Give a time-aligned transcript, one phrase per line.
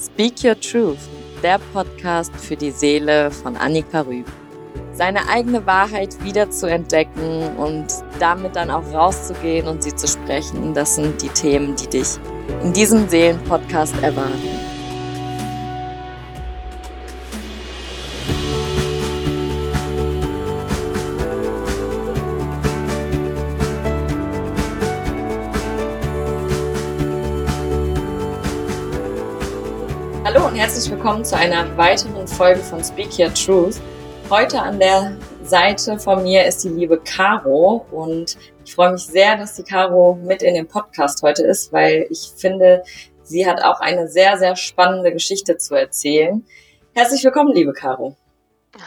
[0.00, 0.98] Speak Your Truth,
[1.42, 4.26] der Podcast für die Seele von Annika Rüb.
[4.92, 7.86] Seine eigene Wahrheit wieder zu entdecken und
[8.20, 12.16] damit dann auch rauszugehen und sie zu sprechen, das sind die Themen, die dich
[12.62, 14.67] in diesem Seelenpodcast erwarten.
[30.98, 33.80] Willkommen zu einer weiteren Folge von Speak Your Truth.
[34.28, 39.36] Heute an der Seite von mir ist die liebe Caro und ich freue mich sehr,
[39.36, 42.82] dass die Caro mit in dem Podcast heute ist, weil ich finde,
[43.22, 46.44] sie hat auch eine sehr, sehr spannende Geschichte zu erzählen.
[46.94, 48.16] Herzlich willkommen, liebe Caro.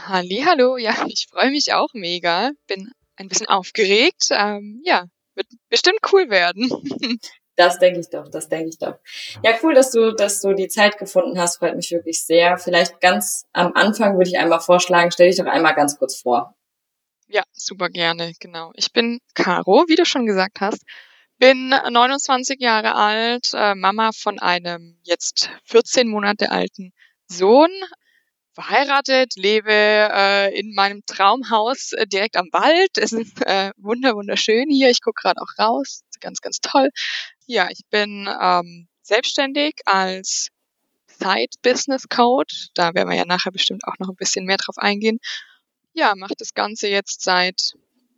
[0.05, 2.51] Hallo, ja, ich freue mich auch mega.
[2.67, 4.27] Bin ein bisschen aufgeregt.
[4.31, 6.69] Ähm, ja, wird bestimmt cool werden.
[7.55, 8.95] Das denke ich doch, das denke ich doch.
[9.43, 12.57] Ja, cool, dass du, dass du die Zeit gefunden hast, freut mich wirklich sehr.
[12.57, 16.55] Vielleicht ganz am Anfang würde ich einmal vorschlagen, stell dich doch einmal ganz kurz vor.
[17.27, 18.71] Ja, super gerne, genau.
[18.75, 20.83] Ich bin Caro, wie du schon gesagt hast.
[21.37, 26.93] Bin 29 Jahre alt, äh, Mama von einem jetzt 14 Monate alten
[27.27, 27.71] Sohn,
[28.53, 32.97] verheiratet, lebe äh, in meinem Traumhaus äh, direkt am Wald.
[32.97, 34.89] Es ist äh, wunder wunderschön hier.
[34.89, 36.03] Ich gucke gerade auch raus.
[36.21, 36.89] Ganz, ganz toll.
[37.45, 40.49] Ja, ich bin ähm, selbstständig als
[41.07, 42.69] Side Business Coach.
[42.73, 45.19] Da werden wir ja nachher bestimmt auch noch ein bisschen mehr drauf eingehen.
[45.93, 47.73] Ja, mache das Ganze jetzt seit,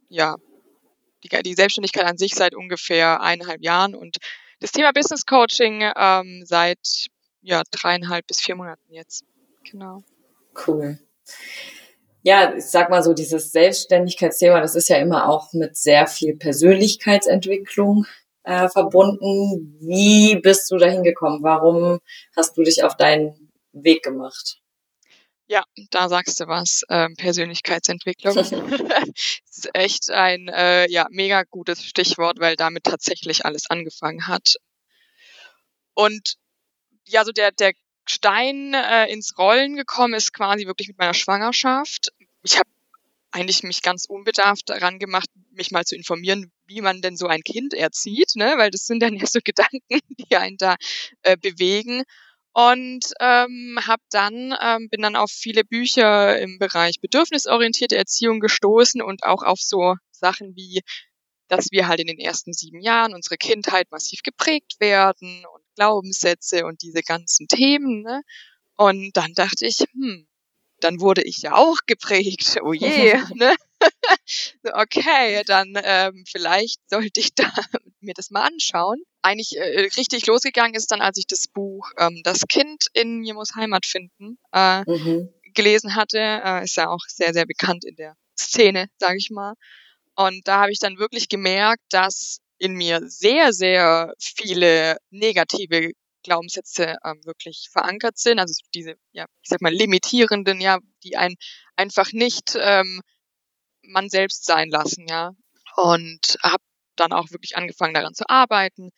[0.10, 0.36] ja,
[1.24, 4.18] die, die Selbstständigkeit an sich seit ungefähr eineinhalb Jahren und
[4.60, 7.08] das Thema Business Coaching ähm, seit
[7.42, 9.26] ja dreieinhalb bis vier Monaten jetzt.
[9.70, 10.04] Genau.
[10.68, 11.00] Cool.
[12.26, 16.38] Ja, ich sag mal so, dieses Selbstständigkeitsthema, das ist ja immer auch mit sehr viel
[16.38, 18.06] Persönlichkeitsentwicklung
[18.44, 19.78] äh, verbunden.
[19.82, 21.44] Wie bist du dahin gekommen?
[21.44, 22.00] Warum
[22.36, 24.62] hast du dich auf deinen Weg gemacht?
[25.48, 26.84] Ja, da sagst du was.
[26.90, 28.36] Ähm, Persönlichkeitsentwicklung.
[28.36, 28.50] das
[29.52, 34.56] ist echt ein äh, ja, mega gutes Stichwort, weil damit tatsächlich alles angefangen hat.
[35.94, 36.36] Und
[37.06, 37.74] ja, so der, der
[38.06, 42.10] Stein äh, ins Rollen gekommen ist quasi wirklich mit meiner Schwangerschaft.
[42.44, 42.70] Ich habe
[43.32, 47.42] eigentlich mich ganz unbedarft daran gemacht, mich mal zu informieren, wie man denn so ein
[47.42, 48.54] Kind erzieht, ne?
[48.58, 50.76] weil das sind dann ja so Gedanken, die einen da
[51.24, 52.04] äh, bewegen.
[52.56, 59.02] Und ähm, hab dann ähm, bin dann auf viele Bücher im Bereich bedürfnisorientierte Erziehung gestoßen
[59.02, 60.82] und auch auf so Sachen wie,
[61.48, 66.66] dass wir halt in den ersten sieben Jahren unsere Kindheit massiv geprägt werden und Glaubenssätze
[66.66, 68.02] und diese ganzen Themen.
[68.02, 68.22] Ne?
[68.76, 70.28] Und dann dachte ich, hm,
[70.80, 72.58] dann wurde ich ja auch geprägt.
[72.62, 73.56] Oh je, ne?
[74.74, 77.52] okay, dann ähm, vielleicht sollte ich da
[78.00, 79.02] mir das mal anschauen.
[79.22, 83.34] Eigentlich äh, richtig losgegangen ist dann, als ich das Buch ähm, Das Kind in mir
[83.34, 85.30] muss Heimat finden äh, mhm.
[85.54, 86.20] gelesen hatte.
[86.20, 89.54] Äh, ist ja auch sehr, sehr bekannt in der Szene, sage ich mal.
[90.16, 95.92] Und da habe ich dann wirklich gemerkt, dass in mir sehr, sehr viele negative
[96.24, 101.36] Glaubenssätze ähm, wirklich verankert sind, also diese, ja, ich sag mal, limitierenden, ja, die einen
[101.76, 103.02] einfach nicht ähm,
[103.82, 105.32] man selbst sein lassen, ja.
[105.76, 106.64] Und habe
[106.96, 108.92] dann auch wirklich angefangen daran zu arbeiten,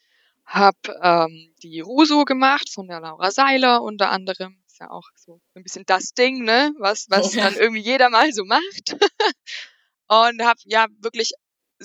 [0.45, 5.41] habe ähm, die Ruso gemacht von der Laura Seiler unter anderem, ist ja auch so
[5.55, 8.95] ein bisschen das Ding, ne, was was dann irgendwie jeder mal so macht.
[10.07, 11.31] und habe ja wirklich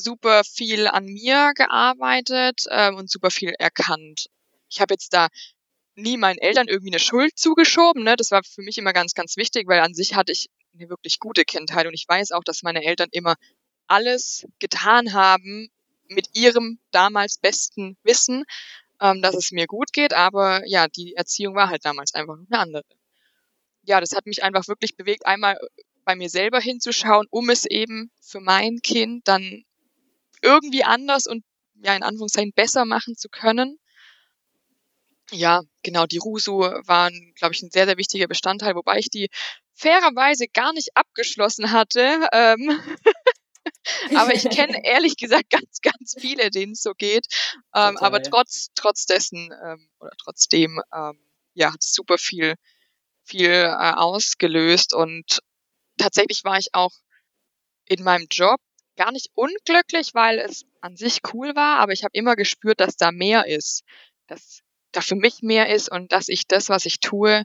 [0.00, 4.26] super viel an mir gearbeitet ähm, und super viel erkannt.
[4.68, 5.28] Ich habe jetzt da
[5.94, 8.04] nie meinen Eltern irgendwie eine Schuld zugeschoben.
[8.04, 8.16] Ne?
[8.16, 11.18] Das war für mich immer ganz, ganz wichtig, weil an sich hatte ich eine wirklich
[11.18, 13.34] gute Kindheit und ich weiß auch, dass meine Eltern immer
[13.86, 15.68] alles getan haben
[16.08, 18.44] mit ihrem damals besten Wissen,
[19.00, 20.14] ähm, dass es mir gut geht.
[20.14, 22.84] Aber ja, die Erziehung war halt damals einfach eine andere.
[23.82, 25.58] Ja, das hat mich einfach wirklich bewegt, einmal
[26.04, 29.64] bei mir selber hinzuschauen, um es eben für mein Kind dann
[30.42, 31.44] irgendwie anders und
[31.82, 33.78] ja in Anführungszeichen besser machen zu können.
[35.32, 39.28] Ja, genau, die Rusu waren, glaube ich, ein sehr, sehr wichtiger Bestandteil, wobei ich die
[39.74, 42.28] fairerweise gar nicht abgeschlossen hatte.
[42.32, 42.80] Ähm
[44.16, 47.26] aber ich kenne ehrlich gesagt ganz, ganz viele, denen es so geht.
[47.74, 51.18] Ähm, aber trotz, trotz dessen ähm, oder trotzdem, ähm,
[51.54, 52.54] ja, hat es super viel,
[53.24, 55.40] viel äh, ausgelöst und
[55.96, 56.92] tatsächlich war ich auch
[57.86, 58.60] in meinem Job
[59.00, 62.96] gar nicht unglücklich, weil es an sich cool war, aber ich habe immer gespürt, dass
[62.96, 63.82] da mehr ist,
[64.26, 64.60] dass
[64.92, 67.44] da für mich mehr ist und dass ich das, was ich tue,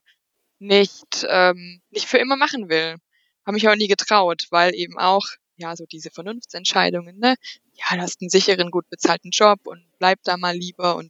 [0.60, 2.98] nicht ähm, nicht für immer machen will.
[3.46, 5.26] Habe mich auch nie getraut, weil eben auch
[5.56, 7.36] ja so diese Vernunftsentscheidungen, ne?
[7.76, 11.10] Ja, du hast einen sicheren, gut bezahlten Job und bleib da mal lieber und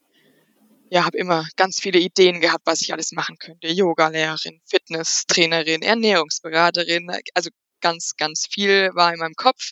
[0.92, 3.68] ja, habe immer ganz viele Ideen gehabt, was ich alles machen könnte.
[3.68, 7.50] Yoga-Lehrerin, Fitnesstrainerin, Ernährungsberaterin, also
[7.82, 9.72] ganz, ganz viel war in meinem Kopf,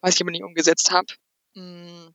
[0.00, 1.06] was ich aber nie umgesetzt habe.
[1.54, 2.14] Hm,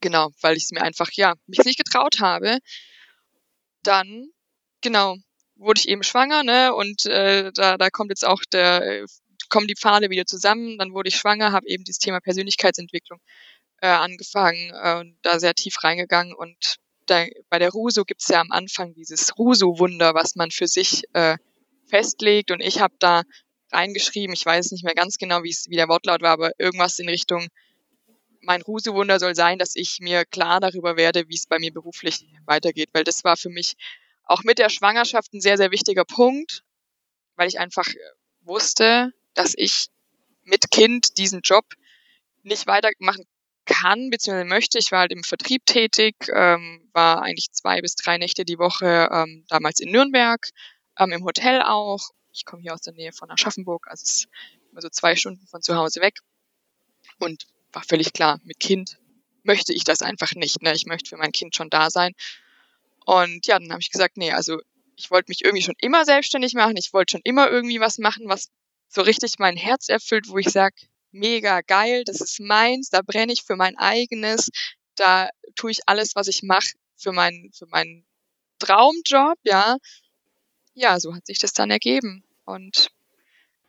[0.00, 2.58] genau, weil ich es mir einfach, ja, mich nicht getraut habe.
[3.82, 4.28] Dann,
[4.80, 5.16] genau,
[5.56, 6.74] wurde ich eben schwanger, ne?
[6.74, 9.04] Und äh, da, da kommt jetzt auch der,
[9.48, 10.78] kommen die Pfade wieder zusammen.
[10.78, 13.20] Dann wurde ich schwanger, habe eben dieses Thema Persönlichkeitsentwicklung
[13.82, 16.34] äh, angefangen äh, und da sehr tief reingegangen.
[16.34, 16.76] Und
[17.06, 21.36] da, bei der Ruso gibt's ja am Anfang dieses Ruso-Wunder, was man für sich äh,
[21.86, 22.50] festlegt.
[22.50, 23.22] Und ich habe da
[23.72, 27.48] reingeschrieben, ich weiß nicht mehr ganz genau, wie der Wortlaut war, aber irgendwas in Richtung,
[28.42, 32.26] mein Ruso-Wunder soll sein, dass ich mir klar darüber werde, wie es bei mir beruflich
[32.46, 32.88] weitergeht.
[32.92, 33.74] Weil das war für mich
[34.24, 36.62] auch mit der Schwangerschaft ein sehr, sehr wichtiger Punkt,
[37.36, 37.98] weil ich einfach äh,
[38.42, 39.88] wusste, dass ich
[40.44, 41.64] mit Kind diesen Job
[42.42, 43.24] nicht weitermachen
[43.66, 44.44] kann bzw.
[44.44, 44.78] möchte.
[44.78, 49.08] Ich war halt im Vertrieb tätig, ähm, war eigentlich zwei bis drei Nächte die Woche
[49.12, 50.40] ähm, damals in Nürnberg,
[50.98, 52.10] ähm, im Hotel auch.
[52.32, 54.28] Ich komme hier aus der Nähe von Aschaffenburg, also es ist
[54.70, 56.18] immer so zwei Stunden von zu Hause weg.
[57.18, 58.98] Und war völlig klar, mit Kind
[59.42, 60.62] möchte ich das einfach nicht.
[60.62, 60.74] Ne?
[60.74, 62.12] Ich möchte für mein Kind schon da sein.
[63.04, 64.60] Und ja, dann habe ich gesagt, nee, also
[64.96, 66.76] ich wollte mich irgendwie schon immer selbstständig machen.
[66.76, 68.50] Ich wollte schon immer irgendwie was machen, was
[68.88, 70.76] so richtig mein Herz erfüllt, wo ich sage,
[71.12, 74.50] mega geil, das ist meins, da brenne ich für mein eigenes,
[74.96, 78.04] da tue ich alles, was ich mache, für meinen für meinen
[78.58, 79.76] Traumjob, ja.
[80.74, 82.24] Ja, so hat sich das dann ergeben.
[82.44, 82.90] Und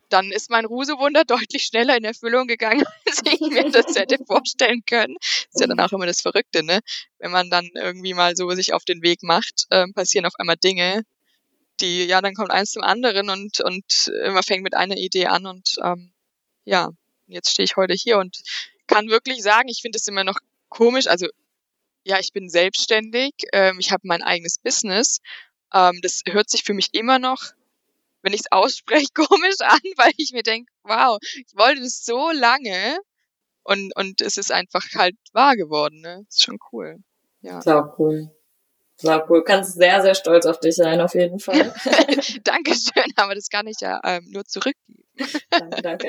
[0.08, 4.82] dann ist mein Rusewunder deutlich schneller in Erfüllung gegangen, als ich mir das hätte vorstellen
[4.86, 5.16] können.
[5.20, 6.80] ist ja dann auch immer das Verrückte, ne?
[7.18, 10.56] Wenn man dann irgendwie mal so sich auf den Weg macht, äh, passieren auf einmal
[10.56, 11.04] Dinge,
[11.80, 15.46] die, ja, dann kommt eins zum anderen und, und man fängt mit einer Idee an
[15.46, 16.12] und ähm,
[16.64, 16.90] ja,
[17.26, 18.42] jetzt stehe ich heute hier und
[18.86, 20.38] kann wirklich sagen, ich finde es immer noch
[20.68, 21.06] komisch.
[21.06, 21.26] Also
[22.04, 25.20] ja, ich bin selbstständig, ähm, ich habe mein eigenes Business.
[25.74, 27.52] Ähm, das hört sich für mich immer noch
[28.22, 32.30] wenn ich es ausspreche, komisch an, weil ich mir denke, wow, ich wollte das so
[32.30, 32.98] lange
[33.64, 36.00] und, und es ist einfach halt wahr geworden.
[36.00, 36.24] Ne?
[36.28, 36.98] ist schon cool.
[37.42, 37.60] Ja.
[37.60, 38.30] Klar, cool.
[38.98, 39.42] Klar, cool.
[39.42, 41.74] Kannst sehr, sehr stolz auf dich sein, auf jeden Fall.
[42.44, 45.02] Dankeschön, aber das kann ich ja ähm, nur zurückgeben.
[45.50, 46.08] danke, danke.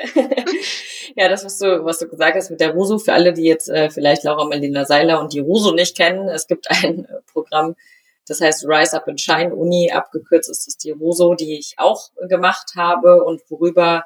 [1.15, 3.67] ja, das, was du, was du gesagt hast mit der Rusu, für alle, die jetzt
[3.67, 7.75] äh, vielleicht Laura Melina Seiler und die Rusu nicht kennen, es gibt ein äh, Programm,
[8.27, 12.09] das heißt Rise Up and Shine Uni, abgekürzt ist das die Roso, die ich auch
[12.29, 14.05] gemacht habe und worüber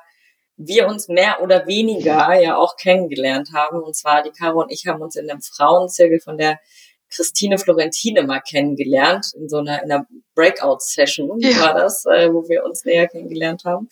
[0.58, 3.81] wir uns mehr oder weniger ja auch kennengelernt haben.
[3.81, 6.60] Und zwar die Caro und ich haben uns in einem Frauenzirkel von der
[7.10, 11.60] Christine Florentine mal kennengelernt, in so einer, in einer Breakout-Session ja.
[11.62, 13.88] war das, äh, wo wir uns näher kennengelernt haben.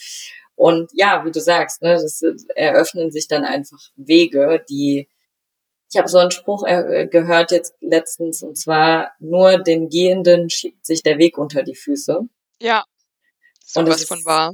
[0.56, 2.22] Und ja, wie du sagst, ne, das
[2.56, 5.08] eröffnen sich dann einfach Wege, die
[5.96, 10.86] ich habe so einen Spruch äh, gehört jetzt letztens und zwar nur dem Gehenden schiebt
[10.86, 12.20] sich der Weg unter die Füße.
[12.62, 12.84] Ja.
[13.64, 14.52] So und was von wahr.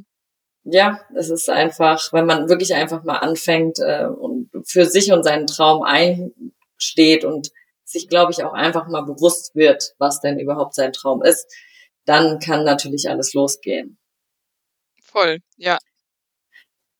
[0.65, 5.23] Ja, es ist einfach, wenn man wirklich einfach mal anfängt äh, und für sich und
[5.23, 7.49] seinen Traum einsteht und
[7.85, 11.51] sich, glaube ich, auch einfach mal bewusst wird, was denn überhaupt sein Traum ist,
[12.05, 13.97] dann kann natürlich alles losgehen.
[15.01, 15.79] Voll, ja.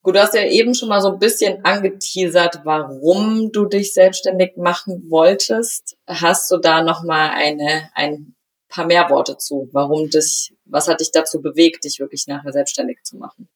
[0.02, 4.56] Gut, du hast ja eben schon mal so ein bisschen angeteasert, warum du dich selbstständig
[4.56, 5.96] machen wolltest.
[6.08, 8.34] Hast du da noch mal eine, ein
[8.68, 9.68] paar mehr Worte zu?
[9.72, 13.48] Warum dich, was hat dich dazu bewegt, dich wirklich nachher selbstständig zu machen?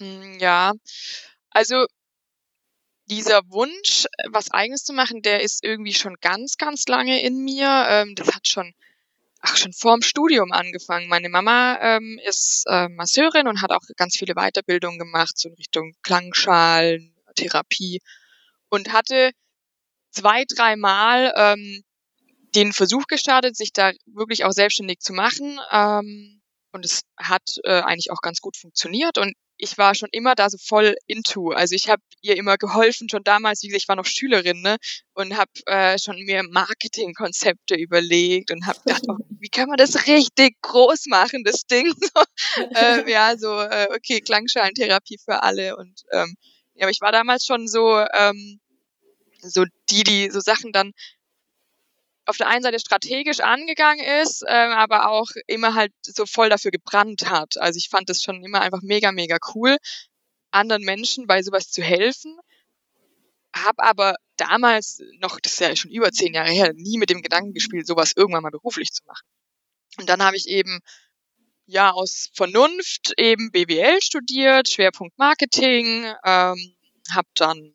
[0.00, 0.72] Hm, ja,
[1.50, 1.84] also
[3.10, 7.86] dieser Wunsch, was eigenes zu machen, der ist irgendwie schon ganz, ganz lange in mir.
[7.88, 8.72] Ähm, das hat schon
[9.40, 11.08] ach, schon vorm Studium angefangen.
[11.08, 15.54] Meine Mama ähm, ist äh, Masseurin und hat auch ganz viele Weiterbildungen gemacht, so in
[15.54, 18.00] Richtung Klangschalen, Therapie
[18.68, 19.30] und hatte
[20.10, 21.82] zwei, dreimal ähm,
[22.54, 25.58] den Versuch gestartet, sich da wirklich auch selbstständig zu machen.
[25.70, 26.40] Ähm,
[26.72, 29.18] und es hat äh, eigentlich auch ganz gut funktioniert.
[29.18, 31.50] Und ich war schon immer da so voll into.
[31.50, 34.76] Also ich habe ihr immer geholfen, schon damals, wie gesagt, ich war noch Schülerin, ne?
[35.14, 40.06] Und habe äh, schon mir Marketingkonzepte überlegt und habe gedacht, oh, wie kann man das
[40.06, 41.92] richtig groß machen, das Ding?
[42.06, 45.76] So, äh, ja, so, äh, okay, Klangschalentherapie für alle.
[45.76, 46.36] Und ähm,
[46.74, 48.60] ja, aber ich war damals schon so, ähm,
[49.40, 50.92] so die, die so Sachen dann
[52.26, 56.70] auf der einen Seite strategisch angegangen ist, äh, aber auch immer halt so voll dafür
[56.70, 57.56] gebrannt hat.
[57.58, 59.76] Also ich fand das schon immer einfach mega, mega cool,
[60.50, 62.36] anderen Menschen bei sowas zu helfen.
[63.54, 67.22] Hab aber damals noch, das ist ja schon über zehn Jahre her, nie mit dem
[67.22, 69.26] Gedanken gespielt, sowas irgendwann mal beruflich zu machen.
[69.98, 70.80] Und dann habe ich eben
[71.66, 76.76] ja aus Vernunft eben BWL studiert, Schwerpunkt Marketing, ähm,
[77.10, 77.74] habe dann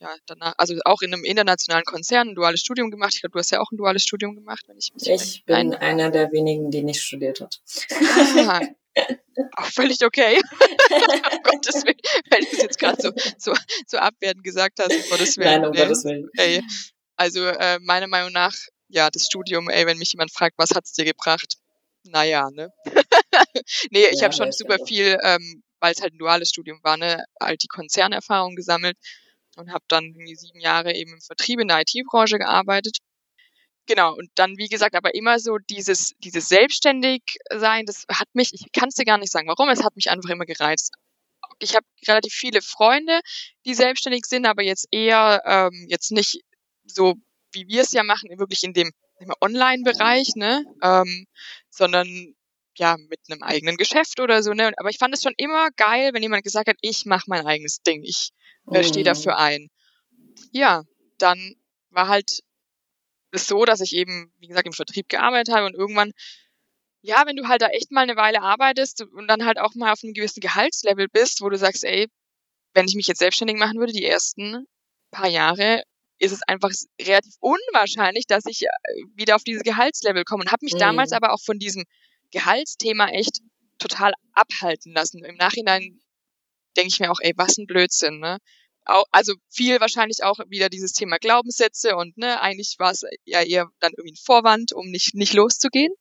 [0.00, 3.14] ja, danach, also auch in einem internationalen Konzern ein duales Studium gemacht.
[3.14, 5.54] Ich glaube, du hast ja auch ein duales Studium gemacht, wenn ich mich Ich bin
[5.54, 5.74] ein...
[5.74, 7.60] einer der wenigen, die nicht studiert hat.
[8.36, 8.60] Ah,
[9.56, 10.36] auch völlig okay.
[10.90, 11.96] um Gottes Willen,
[12.30, 13.54] weil du es jetzt gerade so, so,
[13.86, 15.62] so abwertend gesagt hast, um Gottes Willen.
[15.62, 16.28] Nein, um Gottes Willen.
[16.36, 16.62] Ey,
[17.16, 18.54] also äh, meiner Meinung nach,
[18.88, 21.56] ja, das Studium, ey, wenn mich jemand fragt, was hat's dir gebracht?
[22.04, 22.70] Naja, ne?
[23.90, 26.96] nee, ich ja, habe schon super viel, ähm, weil es halt ein duales Studium war,
[26.96, 28.96] ne, halt die Konzernerfahrung gesammelt
[29.56, 32.98] und habe dann irgendwie sieben Jahre eben im Vertrieb in der IT-Branche gearbeitet.
[33.86, 38.72] Genau, und dann, wie gesagt, aber immer so dieses, dieses Selbstständigsein, das hat mich, ich
[38.72, 40.92] kann es dir gar nicht sagen, warum, es hat mich einfach immer gereizt.
[41.60, 43.20] Ich habe relativ viele Freunde,
[43.64, 46.42] die selbstständig sind, aber jetzt eher ähm, jetzt nicht
[46.84, 47.14] so,
[47.52, 48.90] wie wir es ja machen, wirklich in dem
[49.40, 51.26] Online-Bereich, ne, ähm,
[51.70, 52.34] sondern
[52.78, 54.72] ja mit einem eigenen Geschäft oder so, ne.
[54.76, 57.82] Aber ich fand es schon immer geil, wenn jemand gesagt hat, ich mache mein eigenes
[57.82, 58.30] Ding, ich
[58.70, 59.08] äh, stehe mhm.
[59.08, 59.68] dafür ein.
[60.52, 60.84] Ja,
[61.18, 61.54] dann
[61.90, 62.40] war halt
[63.32, 66.12] es so, dass ich eben, wie gesagt, im Vertrieb gearbeitet habe und irgendwann,
[67.02, 69.92] ja, wenn du halt da echt mal eine Weile arbeitest und dann halt auch mal
[69.92, 72.08] auf einem gewissen Gehaltslevel bist, wo du sagst, ey,
[72.74, 74.66] wenn ich mich jetzt selbstständig machen würde, die ersten
[75.10, 75.82] paar Jahre,
[76.18, 78.68] ist es einfach relativ unwahrscheinlich, dass ich äh,
[79.14, 80.78] wieder auf dieses Gehaltslevel komme und habe mich mhm.
[80.78, 81.84] damals aber auch von diesem
[82.30, 83.40] Gehaltsthema echt
[83.78, 85.24] total abhalten lassen.
[85.24, 86.00] Im Nachhinein
[86.76, 88.38] denke ich mir auch, ey, was ein Blödsinn, ne?
[89.10, 93.68] also viel wahrscheinlich auch wieder dieses Thema Glaubenssätze und ne, eigentlich war es ja eher
[93.80, 95.92] dann irgendwie ein Vorwand, um nicht, nicht loszugehen.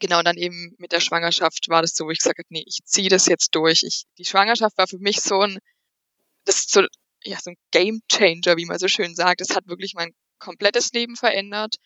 [0.00, 2.78] Genau, dann eben mit der Schwangerschaft war das so, wo ich gesagt habe, nee, ich
[2.84, 3.82] ziehe das jetzt durch.
[3.84, 5.58] Ich, die Schwangerschaft war für mich so ein,
[6.44, 6.82] das ist so,
[7.24, 9.40] ja, so ein Game Changer, wie man so schön sagt.
[9.40, 11.76] Es hat wirklich mein komplettes Leben verändert.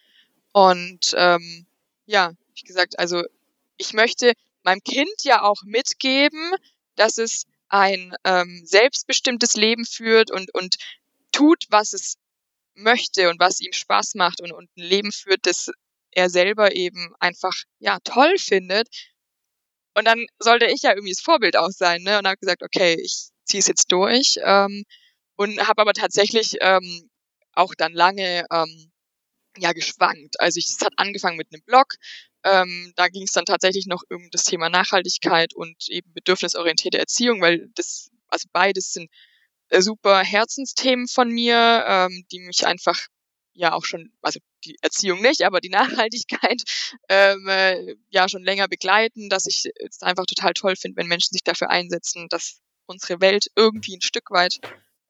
[0.53, 1.67] Und ähm,
[2.07, 3.23] ja, wie gesagt, also
[3.77, 6.53] ich möchte meinem Kind ja auch mitgeben,
[6.97, 10.77] dass es ein ähm, selbstbestimmtes Leben führt und, und
[11.33, 12.17] tut, was es
[12.75, 15.71] möchte und was ihm Spaß macht und, und ein Leben führt, das
[16.11, 18.89] er selber eben einfach ja toll findet.
[19.95, 22.19] Und dann sollte ich ja irgendwie das Vorbild auch sein, ne?
[22.19, 24.85] Und habe gesagt, okay, ich ziehe es jetzt durch ähm,
[25.37, 27.11] und habe aber tatsächlich ähm,
[27.53, 28.93] auch dann lange ähm,
[29.57, 30.41] ja geschwankt.
[30.41, 31.95] Also ich, es hat angefangen mit einem Blog,
[32.45, 37.41] ähm, da ging es dann tatsächlich noch um das Thema Nachhaltigkeit und eben bedürfnisorientierte Erziehung,
[37.41, 39.11] weil das, also beides sind
[39.71, 42.99] äh, super Herzensthemen von mir, ähm, die mich einfach
[43.53, 45.69] ja auch schon, also die Erziehung nicht, aber die
[46.09, 46.63] Nachhaltigkeit
[47.09, 51.33] ähm, äh, ja schon länger begleiten, dass ich es einfach total toll finde, wenn Menschen
[51.33, 54.61] sich dafür einsetzen, dass unsere Welt irgendwie ein Stück weit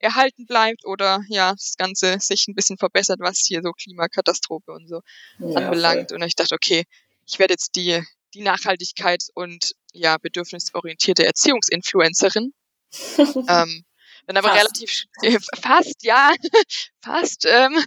[0.01, 4.89] erhalten bleibt oder ja, das Ganze sich ein bisschen verbessert, was hier so Klimakatastrophe und
[4.89, 5.01] so
[5.39, 6.11] ja, anbelangt.
[6.11, 6.21] Voll.
[6.21, 6.85] Und ich dachte, okay,
[7.29, 8.03] ich werde jetzt die,
[8.35, 12.53] die Nachhaltigkeit und ja, bedürfnisorientierte Erziehungsinfluencerin.
[13.49, 13.85] ähm,
[14.27, 14.61] dann aber fast.
[14.61, 16.33] relativ äh, fast, ja,
[17.03, 17.47] fast.
[17.47, 17.83] Ähm,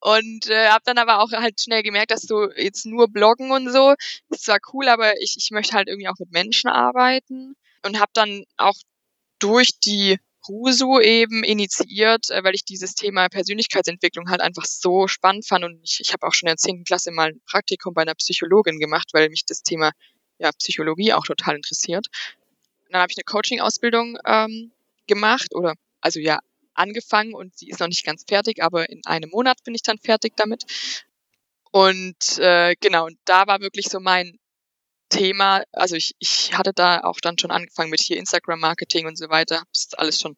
[0.00, 3.72] und äh, habe dann aber auch halt schnell gemerkt, dass du jetzt nur bloggen und
[3.72, 3.94] so
[4.28, 7.54] ist zwar cool, aber ich, ich möchte halt irgendwie auch mit Menschen arbeiten
[7.84, 8.76] und habe dann auch
[9.38, 10.18] durch die
[10.48, 15.80] Rusu eben initiiert, äh, weil ich dieses Thema Persönlichkeitsentwicklung halt einfach so spannend fand und
[15.82, 16.84] ich, ich habe auch schon in der 10.
[16.84, 19.92] Klasse mal ein Praktikum bei einer Psychologin gemacht, weil mich das Thema
[20.38, 22.06] ja, Psychologie auch total interessiert.
[22.86, 24.72] Und dann habe ich eine Coaching-Ausbildung ähm,
[25.06, 26.40] gemacht oder also ja
[26.74, 29.98] angefangen und sie ist noch nicht ganz fertig, aber in einem Monat bin ich dann
[29.98, 30.64] fertig damit.
[31.72, 34.39] Und äh, genau, und da war wirklich so mein
[35.10, 39.28] Thema, also ich, ich hatte da auch dann schon angefangen mit hier Instagram-Marketing und so
[39.28, 40.36] weiter, habe das alles schon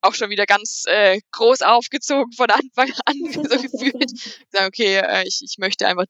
[0.00, 4.12] auch schon wieder ganz äh, groß aufgezogen von Anfang an so gefühlt.
[4.52, 6.06] Okay, äh, ich, ich möchte einfach,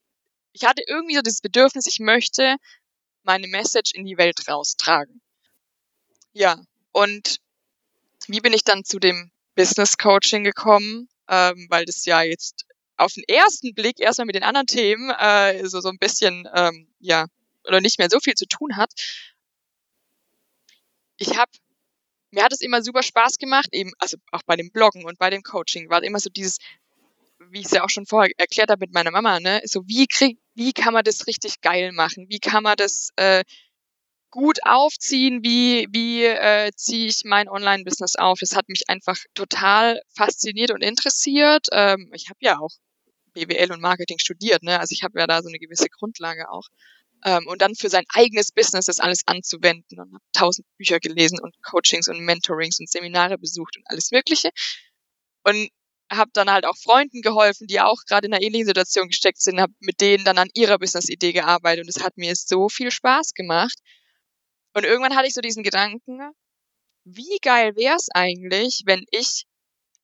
[0.53, 2.57] ich hatte irgendwie so das Bedürfnis, ich möchte
[3.23, 5.21] meine Message in die Welt raustragen.
[6.33, 6.61] Ja,
[6.91, 7.37] und
[8.27, 11.09] wie bin ich dann zu dem Business Coaching gekommen?
[11.29, 15.67] Ähm, weil das ja jetzt auf den ersten Blick erstmal mit den anderen Themen äh,
[15.67, 17.27] so, so ein bisschen ähm, ja
[17.67, 18.91] oder nicht mehr so viel zu tun hat.
[21.17, 21.51] Ich habe
[22.31, 25.29] mir hat es immer super Spaß gemacht, eben, also auch bei dem Bloggen und bei
[25.29, 26.57] dem Coaching war immer so dieses,
[27.51, 30.07] wie ich es ja auch schon vorher erklärt habe mit meiner Mama, ne, so wie
[30.07, 32.27] krieg, wie kann man das richtig geil machen?
[32.29, 33.43] Wie kann man das äh,
[34.31, 35.43] gut aufziehen?
[35.43, 38.39] Wie, wie äh, ziehe ich mein Online-Business auf?
[38.39, 41.67] Das hat mich einfach total fasziniert und interessiert.
[41.71, 42.71] Ähm, ich habe ja auch
[43.33, 44.79] BWL und Marketing studiert, ne?
[44.79, 46.67] Also ich habe ja da so eine gewisse Grundlage auch
[47.25, 51.39] ähm, und dann für sein eigenes Business das alles anzuwenden und habe tausend Bücher gelesen
[51.39, 54.49] und Coachings und Mentorings und Seminare besucht und alles Mögliche
[55.43, 55.69] und
[56.11, 59.59] habe dann halt auch Freunden geholfen, die auch gerade in einer ähnlichen Situation gesteckt sind,
[59.59, 63.33] habe mit denen dann an ihrer Business-Idee gearbeitet und es hat mir so viel Spaß
[63.33, 63.77] gemacht.
[64.73, 66.19] Und irgendwann hatte ich so diesen Gedanken,
[67.03, 69.45] wie geil wäre es eigentlich, wenn ich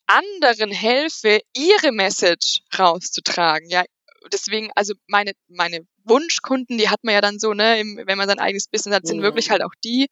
[0.08, 3.70] anderen helfe, ihre Message rauszutragen.
[3.70, 3.84] Ja,
[4.32, 8.28] deswegen, also meine, meine Wunschkunden, die hat man ja dann so, ne, im, wenn man
[8.28, 9.24] sein eigenes Business hat, sind mhm.
[9.24, 10.08] wirklich halt auch die,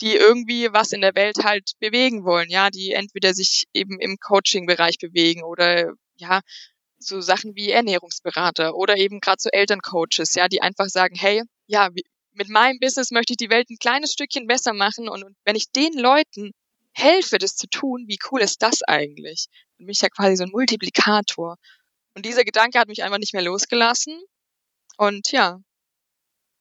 [0.00, 4.18] die irgendwie was in der Welt halt bewegen wollen, ja, die entweder sich eben im
[4.18, 6.40] Coaching-Bereich bewegen oder ja,
[6.98, 11.88] so Sachen wie Ernährungsberater oder eben gerade so Elterncoaches, ja, die einfach sagen, hey, ja,
[12.32, 15.56] mit meinem Business möchte ich die Welt ein kleines Stückchen besser machen und, und wenn
[15.56, 16.52] ich den Leuten
[16.92, 19.46] helfe, das zu tun, wie cool ist das eigentlich?
[19.76, 21.56] Dann bin ich ja quasi so ein Multiplikator.
[22.16, 24.18] Und dieser Gedanke hat mich einfach nicht mehr losgelassen.
[24.96, 25.60] Und ja,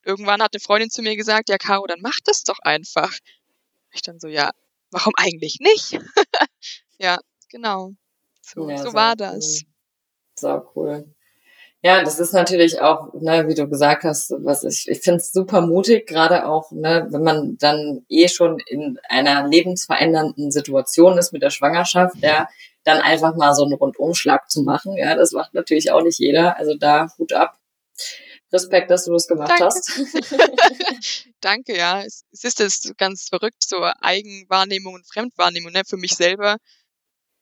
[0.03, 3.11] irgendwann hat eine Freundin zu mir gesagt, ja, Caro, dann mach das doch einfach.
[3.93, 4.51] Ich dann so, ja,
[4.91, 5.93] warum eigentlich nicht?
[6.97, 7.93] ja, genau.
[8.41, 9.61] So, ja, so war das.
[9.63, 9.69] Cool.
[10.37, 11.15] So cool.
[11.81, 15.31] Ja, das ist natürlich auch, ne, wie du gesagt hast, was ich, ich finde es
[15.31, 21.31] super mutig, gerade auch, ne, wenn man dann eh schon in einer lebensverändernden Situation ist
[21.31, 22.49] mit der Schwangerschaft, ja,
[22.85, 24.95] dann einfach mal so einen Rundumschlag zu machen.
[24.95, 26.57] Ja, das macht natürlich auch nicht jeder.
[26.57, 27.59] Also da Hut ab.
[28.53, 29.65] Respekt, dass du das gemacht Danke.
[29.65, 29.91] hast.
[31.41, 32.03] Danke, ja.
[32.03, 35.73] Es, ist das ganz verrückt, so Eigenwahrnehmung und Fremdwahrnehmung.
[35.73, 35.81] Ne?
[35.85, 36.57] Für mich selber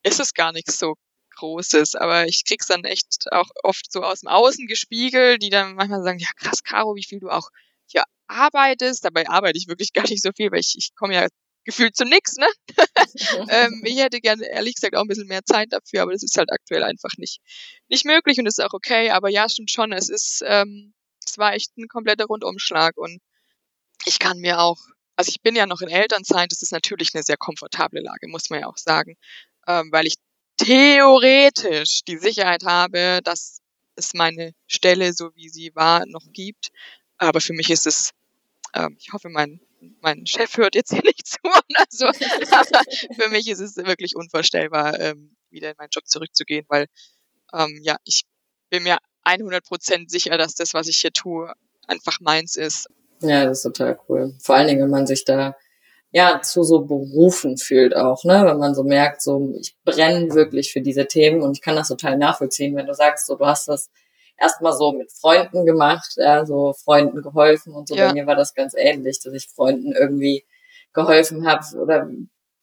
[0.04, 0.96] ist es gar nichts so
[1.36, 5.76] Großes, aber ich krieg's dann echt auch oft so aus dem Außen gespiegelt, die dann
[5.76, 7.50] manchmal sagen, ja krass, Caro, wie viel du auch
[7.88, 9.04] hier arbeitest.
[9.04, 11.28] Dabei arbeite ich wirklich gar nicht so viel, weil ich, ich komme ja
[11.63, 12.48] gefühlt zu nix, ne?
[13.50, 16.38] ähm, ich hätte gerne ehrlich gesagt auch ein bisschen mehr Zeit dafür, aber das ist
[16.38, 17.39] halt aktuell einfach nicht,
[17.88, 19.12] nicht möglich und ist auch okay.
[19.12, 20.93] Aber ja, stimmt schon, es ist, ähm,
[21.25, 23.22] es war echt ein kompletter Rundumschlag und
[24.05, 24.79] ich kann mir auch,
[25.15, 28.50] also ich bin ja noch in Elternzeit, das ist natürlich eine sehr komfortable Lage, muss
[28.50, 29.15] man ja auch sagen,
[29.67, 30.15] ähm, weil ich
[30.58, 33.62] theoretisch die Sicherheit habe, dass
[33.96, 36.72] es meine Stelle, so wie sie war, noch gibt.
[37.17, 38.12] Aber für mich ist es,
[38.74, 39.60] ähm, ich hoffe, mein
[40.02, 42.06] mein Chef hört jetzt hier nicht zu oder so.
[42.06, 42.82] Aber
[43.19, 46.88] für mich ist es wirklich unvorstellbar, ähm, wieder in meinen Job zurückzugehen, weil
[47.54, 48.24] ähm, ja, ich
[48.69, 51.54] bin mir 100% sicher, dass das, was ich hier tue,
[51.88, 52.88] einfach meins ist.
[53.22, 54.36] Ja, das ist total cool.
[54.41, 55.56] Vor allen Dingen, wenn man sich da
[56.12, 60.72] ja zu so berufen fühlt auch, ne, wenn man so merkt, so ich brenne wirklich
[60.72, 63.67] für diese Themen und ich kann das total nachvollziehen, wenn du sagst, so du hast
[63.67, 63.89] das
[64.38, 67.96] erstmal so mit Freunden gemacht, ja, so Freunden geholfen und so.
[67.96, 68.08] Ja.
[68.08, 70.46] Bei mir war das ganz ähnlich, dass ich Freunden irgendwie
[70.93, 72.08] geholfen habe oder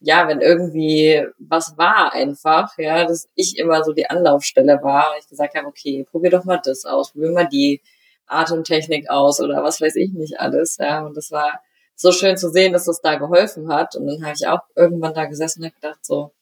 [0.03, 5.29] ja, wenn irgendwie was war einfach, ja, dass ich immer so die Anlaufstelle war, ich
[5.29, 7.83] gesagt habe, okay, probier doch mal das aus, probier mal die
[8.27, 11.61] Atemtechnik aus oder was weiß ich nicht alles, ja, und das war
[11.97, 15.13] so schön zu sehen, dass das da geholfen hat und dann habe ich auch irgendwann
[15.13, 16.33] da gesessen und habe gedacht so,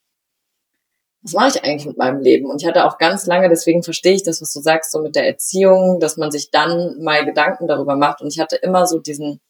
[1.28, 2.46] was mache ich eigentlich mit meinem Leben?
[2.46, 5.14] Und ich hatte auch ganz lange, deswegen verstehe ich das, was du sagst, so mit
[5.14, 8.22] der Erziehung, dass man sich dann mal Gedanken darüber macht.
[8.22, 9.40] Und ich hatte immer so diesen,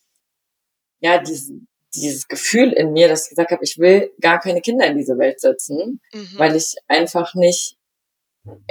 [1.01, 4.87] ja, diesen, dieses Gefühl in mir, dass ich gesagt habe, ich will gar keine Kinder
[4.87, 6.35] in diese Welt setzen, mhm.
[6.37, 7.77] weil ich einfach nicht,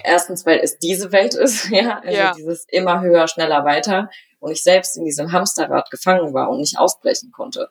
[0.03, 2.33] erstens, weil es diese Welt ist, ja, also ja.
[2.33, 6.77] dieses immer höher, schneller, weiter und ich selbst in diesem Hamsterrad gefangen war und nicht
[6.77, 7.69] ausbrechen konnte.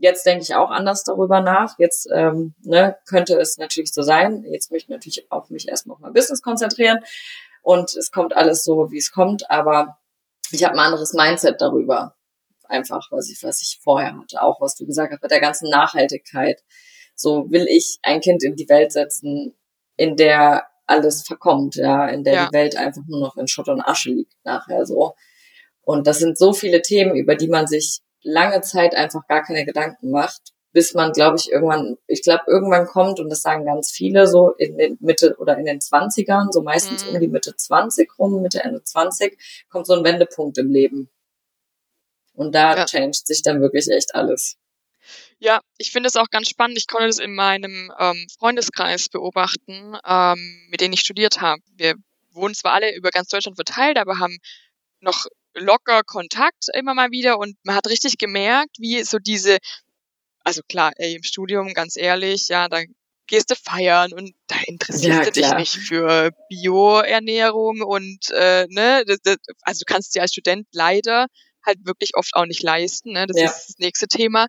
[0.00, 1.78] Jetzt denke ich auch anders darüber nach.
[1.78, 4.44] Jetzt ähm, ne, könnte es natürlich so sein.
[4.50, 7.00] Jetzt möchte ich natürlich auch mich erstmal auf mein Business konzentrieren
[7.62, 9.50] und es kommt alles so, wie es kommt.
[9.50, 9.98] Aber
[10.50, 12.16] ich habe ein anderes Mindset darüber.
[12.64, 14.40] Einfach, was ich, was ich vorher hatte.
[14.40, 16.62] Auch was du gesagt hast mit der ganzen Nachhaltigkeit.
[17.14, 19.54] So will ich ein Kind in die Welt setzen,
[19.96, 22.46] in der alles verkommt, ja, in der ja.
[22.46, 25.14] die Welt einfach nur noch in Schutt und Asche liegt nachher so.
[25.82, 29.64] Und das sind so viele Themen, über die man sich lange Zeit einfach gar keine
[29.64, 33.90] Gedanken macht, bis man, glaube ich, irgendwann, ich glaube, irgendwann kommt, und das sagen ganz
[33.90, 37.14] viele, so in den Mitte oder in den Zwanzigern, so meistens mhm.
[37.14, 41.10] um die Mitte 20 rum, Mitte, Ende 20, kommt so ein Wendepunkt im Leben.
[42.34, 42.86] Und da ja.
[42.86, 44.56] changed sich dann wirklich echt alles.
[45.38, 46.78] Ja, ich finde es auch ganz spannend.
[46.78, 51.62] Ich konnte das in meinem ähm, Freundeskreis beobachten, ähm, mit denen ich studiert habe.
[51.74, 51.94] Wir
[52.32, 54.38] wohnen zwar alle über ganz Deutschland verteilt, aber haben
[55.00, 55.26] noch
[55.60, 59.58] locker Kontakt immer mal wieder und man hat richtig gemerkt, wie so diese,
[60.44, 62.82] also klar, ey, im Studium, ganz ehrlich, ja, da
[63.26, 69.04] gehst du feiern und da interessierst ja, du dich nicht für Bioernährung und äh, ne,
[69.06, 71.26] das, das, also du kannst dir als Student leider
[71.64, 73.26] halt wirklich oft auch nicht leisten, ne?
[73.26, 73.46] Das ja.
[73.46, 74.46] ist das nächste Thema.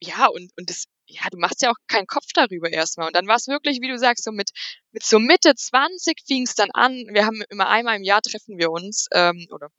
[0.00, 3.08] Ja, und, und das, ja, du machst ja auch keinen Kopf darüber erstmal.
[3.08, 4.50] Und dann war es wirklich, wie du sagst, so mit,
[4.92, 6.92] mit so Mitte 20 fing es dann an.
[7.12, 9.70] Wir haben immer einmal im Jahr treffen wir uns, ähm, oder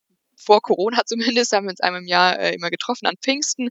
[0.43, 3.69] vor Corona zumindest, haben wir uns einmal im Jahr äh, immer getroffen an Pfingsten.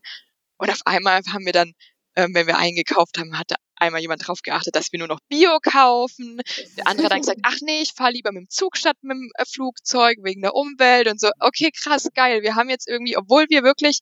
[0.59, 1.73] Und auf einmal haben wir dann,
[2.17, 5.59] ähm, wenn wir eingekauft haben, hatte einmal jemand drauf geachtet, dass wir nur noch Bio
[5.63, 6.41] kaufen.
[6.77, 9.17] Der andere hat dann gesagt, ach nee, ich fahre lieber mit dem Zug statt mit
[9.17, 11.31] dem äh, Flugzeug wegen der Umwelt und so.
[11.39, 12.43] Okay, krass, geil.
[12.43, 14.01] Wir haben jetzt irgendwie, obwohl wir wirklich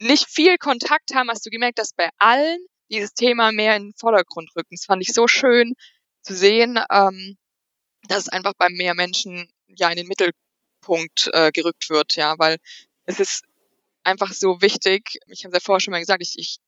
[0.00, 2.58] nicht viel Kontakt haben, hast du gemerkt, dass bei allen
[2.90, 4.74] dieses Thema mehr in den Vordergrund rücken.
[4.74, 5.74] Das fand ich so schön
[6.22, 7.36] zu sehen, ähm,
[8.08, 10.47] dass es einfach bei mehr Menschen ja in den Mittelpunkt
[11.32, 12.58] äh, gerückt wird, ja, weil
[13.04, 13.44] es ist
[14.04, 15.18] einfach so wichtig.
[15.26, 16.58] Ich habe es ja vorher schon mal gesagt, ich, ich,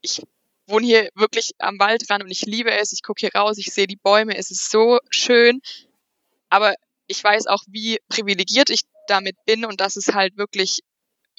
[0.00, 0.22] ich
[0.66, 2.92] wohne hier wirklich am Waldrand und ich liebe es.
[2.92, 5.60] Ich gucke hier raus, ich sehe die Bäume, es ist so schön.
[6.48, 6.74] Aber
[7.06, 10.80] ich weiß auch, wie privilegiert ich damit bin und dass es halt wirklich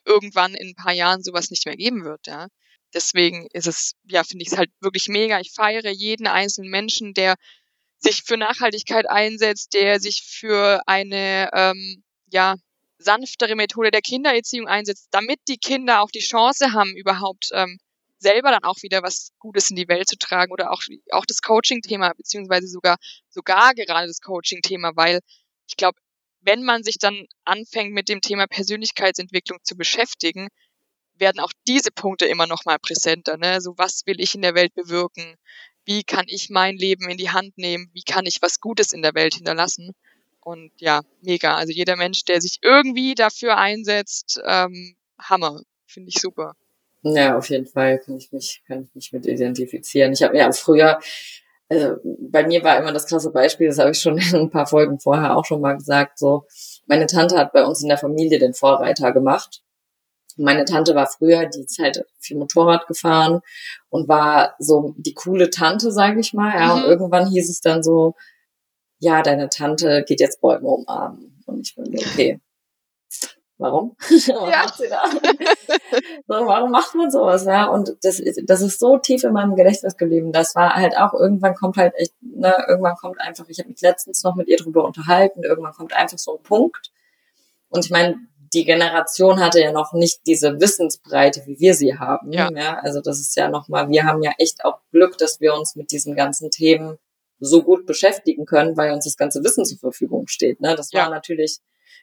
[0.05, 2.47] irgendwann in ein paar Jahren sowas nicht mehr geben wird, ja.
[2.93, 5.39] Deswegen ist es, ja, finde ich es halt wirklich mega.
[5.39, 7.35] Ich feiere jeden einzelnen Menschen, der
[7.99, 12.55] sich für Nachhaltigkeit einsetzt, der sich für eine, ähm, ja,
[12.97, 17.79] sanftere Methode der Kindererziehung einsetzt, damit die Kinder auch die Chance haben, überhaupt ähm,
[18.19, 21.41] selber dann auch wieder was Gutes in die Welt zu tragen oder auch, auch das
[21.41, 22.97] Coaching-Thema, beziehungsweise sogar,
[23.29, 25.21] sogar gerade das Coaching-Thema, weil
[25.67, 25.99] ich glaube,
[26.41, 30.49] wenn man sich dann anfängt mit dem Thema Persönlichkeitsentwicklung zu beschäftigen,
[31.15, 33.37] werden auch diese Punkte immer noch mal präsenter.
[33.37, 33.61] Ne?
[33.61, 35.35] So was will ich in der Welt bewirken?
[35.85, 37.89] Wie kann ich mein Leben in die Hand nehmen?
[37.93, 39.93] Wie kann ich was Gutes in der Welt hinterlassen?
[40.43, 41.55] Und ja, mega.
[41.55, 45.61] Also jeder Mensch, der sich irgendwie dafür einsetzt, ähm, Hammer.
[45.85, 46.55] Finde ich super.
[47.03, 50.13] Ja, auf jeden Fall kann ich mich, kann ich mich mit identifizieren.
[50.13, 50.99] Ich habe mir ja früher,
[51.67, 54.67] also bei mir war immer das krasse Beispiel, das habe ich schon in ein paar
[54.67, 56.45] Folgen vorher auch schon mal gesagt, so,
[56.85, 59.63] meine Tante hat bei uns in der Familie den Vorreiter gemacht.
[60.37, 63.41] Meine Tante war früher, die ist halt viel Motorrad gefahren
[63.89, 66.53] und war so die coole Tante, sage ich mal.
[66.53, 66.83] Ja, mhm.
[66.83, 68.15] und irgendwann hieß es dann so,
[69.01, 71.43] ja, deine Tante geht jetzt Bäume umarmen.
[71.47, 72.39] Und ich bin okay,
[73.57, 73.95] warum?
[74.09, 74.45] Ja.
[74.45, 75.03] macht sie da?
[76.27, 77.45] so, warum macht man sowas?
[77.45, 80.31] Ja, und das ist, das ist so tief in meinem Gedächtnis geblieben.
[80.31, 83.81] Das war halt auch, irgendwann kommt halt echt, ne, irgendwann kommt einfach, ich habe mich
[83.81, 86.91] letztens noch mit ihr drüber unterhalten, irgendwann kommt einfach so ein Punkt.
[87.69, 88.17] Und ich meine,
[88.53, 92.31] die Generation hatte ja noch nicht diese Wissensbreite, wie wir sie haben.
[92.31, 92.49] Ja.
[92.51, 95.75] ja also das ist ja nochmal, wir haben ja echt auch Glück, dass wir uns
[95.75, 96.99] mit diesen ganzen Themen
[97.41, 100.61] so gut beschäftigen können, weil uns das ganze Wissen zur Verfügung steht.
[100.61, 100.75] Ne?
[100.75, 101.01] Das ja.
[101.01, 101.57] war natürlich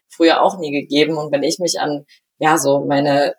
[0.08, 1.16] früher auch nie gegeben.
[1.16, 2.04] Und wenn ich mich an,
[2.38, 3.34] ja, so meine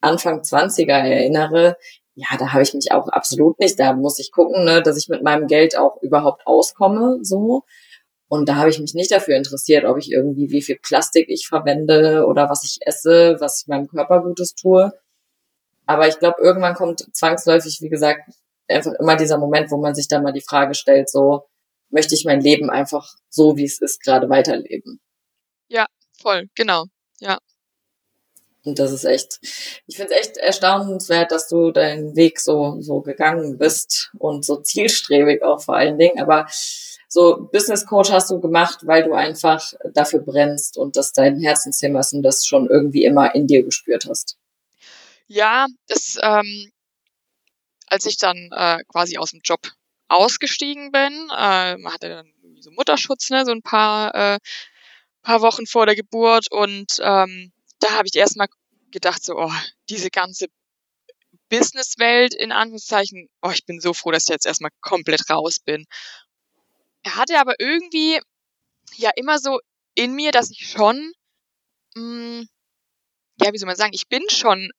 [0.00, 1.76] Anfang 20er erinnere,
[2.14, 3.78] ja, da habe ich mich auch absolut nicht.
[3.78, 7.62] Da muss ich gucken, ne, dass ich mit meinem Geld auch überhaupt auskomme, so.
[8.28, 11.46] Und da habe ich mich nicht dafür interessiert, ob ich irgendwie wie viel Plastik ich
[11.46, 14.92] verwende oder was ich esse, was ich meinem Körper Gutes tue.
[15.86, 18.30] Aber ich glaube, irgendwann kommt zwangsläufig, wie gesagt,
[18.68, 21.44] einfach immer dieser Moment, wo man sich dann mal die Frage stellt, so,
[21.90, 25.00] möchte ich mein Leben einfach so, wie es ist, gerade weiterleben?
[25.68, 25.86] Ja,
[26.20, 26.86] voll, genau,
[27.20, 27.38] ja.
[28.64, 29.40] Und das ist echt,
[29.86, 34.56] ich finde es echt erstaunenswert, dass du deinen Weg so, so gegangen bist und so
[34.56, 36.20] zielstrebig auch vor allen Dingen.
[36.20, 36.46] Aber
[37.08, 42.00] so Business Coach hast du gemacht, weil du einfach dafür brennst und das dein Herzensthema
[42.00, 44.38] ist und das schon irgendwie immer in dir gespürt hast.
[45.26, 46.70] Ja, das, ähm,
[47.92, 49.60] als ich dann äh, quasi aus dem Job
[50.08, 54.38] ausgestiegen bin, äh, man hatte dann so Mutterschutz, ne, so ein paar äh,
[55.22, 58.48] paar Wochen vor der Geburt und ähm, da habe ich erstmal
[58.90, 59.52] gedacht, so, oh,
[59.88, 60.46] diese ganze
[61.48, 65.84] Businesswelt in Anführungszeichen, oh, ich bin so froh, dass ich jetzt erstmal komplett raus bin.
[67.02, 68.20] Er hatte aber irgendwie
[68.96, 69.60] ja immer so
[69.94, 71.12] in mir, dass ich schon,
[71.94, 72.02] mh,
[72.40, 72.48] mm,
[73.42, 74.70] ja, wie soll man sagen, ich bin schon,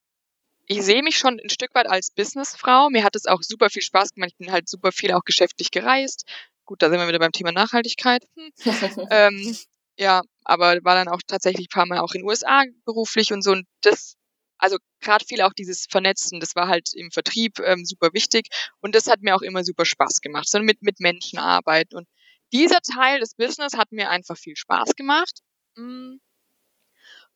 [0.68, 2.90] ich sehe mich schon ein Stück weit als Businessfrau.
[2.90, 4.32] Mir hat es auch super viel Spaß gemacht.
[4.32, 6.26] Ich bin halt super viel auch geschäftlich gereist.
[6.66, 8.26] Gut, da sind wir wieder beim Thema Nachhaltigkeit.
[8.38, 8.52] Hm.
[9.12, 9.58] ähm,
[9.98, 13.44] ja, aber war dann auch tatsächlich ein paar Mal auch in den USA beruflich und
[13.44, 13.52] so.
[13.52, 14.16] Und das,
[14.58, 18.48] also gerade viel auch dieses Vernetzen, das war halt im Vertrieb ähm, super wichtig.
[18.80, 21.98] Und das hat mir auch immer super Spaß gemacht, sondern mit, mit Menschen arbeiten.
[21.98, 22.08] Und
[22.54, 25.40] dieser Teil des Business hat mir einfach viel Spaß gemacht.
[25.76, 26.18] Mm.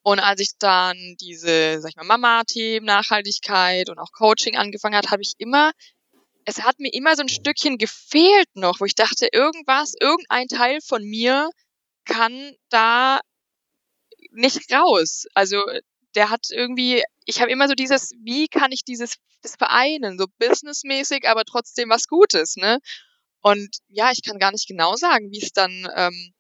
[0.07, 5.11] Und als ich dann diese, sag ich mal, Mama-Themen, Nachhaltigkeit und auch Coaching angefangen hat,
[5.11, 5.73] habe ich immer,
[6.45, 10.79] es hat mir immer so ein Stückchen gefehlt noch, wo ich dachte, irgendwas, irgendein Teil
[10.79, 11.49] von mir
[12.05, 13.19] kann da
[14.31, 15.25] nicht raus.
[15.33, 15.61] Also
[16.15, 20.27] der hat irgendwie, ich habe immer so dieses, wie kann ich dieses das vereinen, so
[20.39, 22.79] businessmäßig, aber trotzdem was Gutes, ne?
[23.41, 26.33] Und ja, ich kann gar nicht genau sagen, wie es dann, ähm,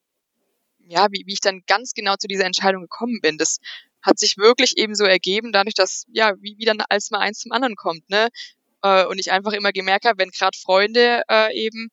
[0.89, 3.37] ja, wie, wie ich dann ganz genau zu dieser Entscheidung gekommen bin.
[3.37, 3.57] Das
[4.01, 7.39] hat sich wirklich eben so ergeben, dadurch, dass, ja, wie, wie dann als mal eins
[7.39, 8.29] zum anderen kommt, ne?
[8.83, 11.89] Äh, und ich einfach immer gemerkt habe, wenn gerade Freunde äh, eben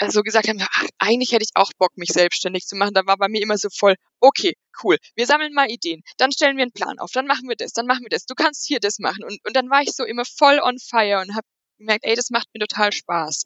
[0.00, 2.94] so also gesagt haben, ach, eigentlich hätte ich auch Bock, mich selbstständig zu machen.
[2.94, 6.56] Da war bei mir immer so voll, okay, cool, wir sammeln mal Ideen, dann stellen
[6.56, 8.80] wir einen Plan auf, dann machen wir das, dann machen wir das, du kannst hier
[8.80, 9.22] das machen.
[9.24, 11.46] Und, und dann war ich so immer voll on fire und habe
[11.78, 13.44] gemerkt, ey, das macht mir total Spaß.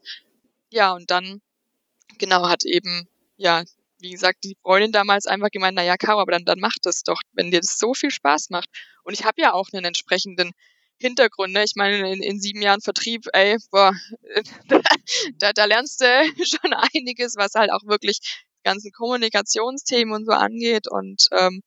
[0.70, 1.40] Ja, und dann,
[2.18, 3.64] genau, hat eben, ja,
[4.00, 7.02] wie gesagt, die Freundin damals einfach gemeint, na ja, Caro, aber dann, dann mach das
[7.02, 8.68] doch, wenn dir das so viel Spaß macht.
[9.04, 10.52] Und ich habe ja auch einen entsprechenden
[11.00, 11.62] Hintergründe.
[11.64, 13.92] Ich meine, in, in sieben Jahren Vertrieb, ey, boah,
[15.38, 16.06] da, da lernst du
[16.44, 18.18] schon einiges, was halt auch wirklich
[18.64, 20.88] ganzen Kommunikationsthemen und so angeht.
[20.88, 21.62] Und ähm,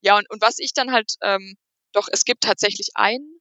[0.00, 1.56] ja, und, und was ich dann halt, ähm,
[1.92, 3.40] doch, es gibt tatsächlich einen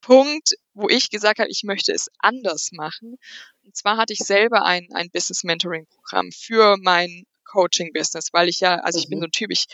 [0.00, 3.16] Punkt, wo ich gesagt habe, ich möchte es anders machen.
[3.64, 8.48] Und zwar hatte ich selber ein, ein Business Mentoring Programm für mein Coaching Business, weil
[8.48, 9.22] ich ja, also ich bin mhm.
[9.22, 9.66] so ein Typ, ich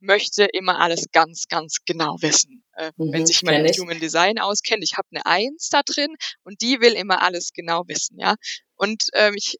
[0.00, 2.64] möchte immer alles ganz, ganz genau wissen.
[2.76, 6.60] Äh, mhm, wenn sich mein Human Design auskennt, ich habe eine Eins da drin und
[6.60, 8.34] die will immer alles genau wissen, ja.
[8.76, 9.58] Und ähm, ich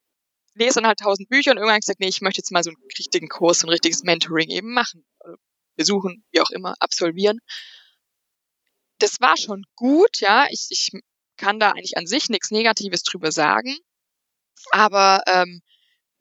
[0.55, 2.83] lese dann halt tausend Bücher und irgendwann gesagt, nee, ich möchte jetzt mal so einen
[2.99, 5.05] richtigen Kurs, ein richtiges Mentoring eben machen,
[5.77, 7.39] besuchen, wie auch immer, absolvieren.
[8.99, 10.47] Das war schon gut, ja.
[10.51, 10.91] Ich, ich
[11.37, 13.77] kann da eigentlich an sich nichts Negatives drüber sagen.
[14.71, 15.63] Aber ähm,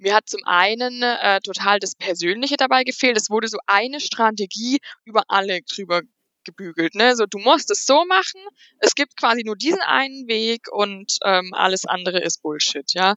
[0.02, 3.18] mir hat zum einen äh, total das Persönliche dabei gefehlt.
[3.18, 6.02] Es wurde so eine Strategie über alle drüber
[6.44, 6.96] gebügelt.
[6.96, 7.16] Ne?
[7.16, 8.42] So, du musst es so machen.
[8.80, 12.92] Es gibt quasi nur diesen einen Weg und ähm, alles andere ist Bullshit.
[12.94, 13.16] Ja,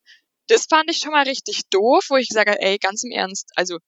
[0.48, 3.50] das fand ich schon mal richtig doof, wo ich sage, ey, ganz im Ernst.
[3.56, 3.78] Also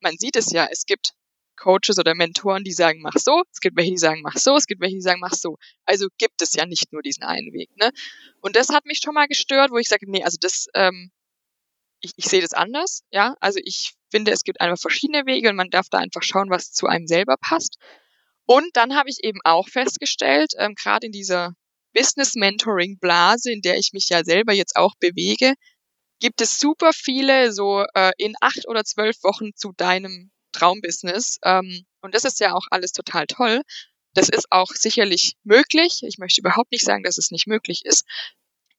[0.00, 0.66] man sieht es ja.
[0.70, 1.12] Es gibt
[1.56, 3.42] Coaches oder Mentoren, die sagen, mach so.
[3.52, 4.56] Es gibt welche, die sagen, mach so.
[4.56, 5.56] Es gibt welche, die sagen, mach so.
[5.84, 7.68] Also gibt es ja nicht nur diesen einen Weg.
[7.76, 7.90] Ne?
[8.40, 11.10] Und das hat mich schon mal gestört, wo ich sage, nee, also das ähm,
[12.00, 13.34] ich, ich sehe das anders, ja.
[13.40, 16.72] Also ich finde, es gibt einfach verschiedene Wege und man darf da einfach schauen, was
[16.72, 17.76] zu einem selber passt.
[18.46, 21.54] Und dann habe ich eben auch festgestellt, ähm, gerade in dieser
[21.94, 25.54] Business Mentoring Blase, in der ich mich ja selber jetzt auch bewege,
[26.20, 31.38] gibt es super viele so äh, in acht oder zwölf Wochen zu deinem Traumbusiness.
[31.44, 33.62] Ähm, und das ist ja auch alles total toll.
[34.14, 36.00] Das ist auch sicherlich möglich.
[36.02, 38.04] Ich möchte überhaupt nicht sagen, dass es nicht möglich ist.